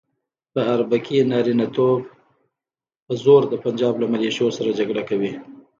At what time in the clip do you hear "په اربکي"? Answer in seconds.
0.53-1.17